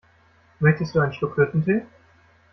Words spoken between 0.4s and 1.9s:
Möchtest du einen Schluck Hüttentee?